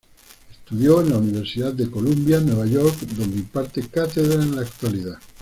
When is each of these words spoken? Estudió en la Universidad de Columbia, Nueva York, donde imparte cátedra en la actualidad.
Estudió 0.51 0.99
en 1.01 1.11
la 1.11 1.19
Universidad 1.19 1.73
de 1.73 1.87
Columbia, 1.91 2.39
Nueva 2.39 2.65
York, 2.65 2.95
donde 3.15 3.37
imparte 3.37 3.87
cátedra 3.87 4.41
en 4.41 4.55
la 4.55 4.63
actualidad. 4.63 5.19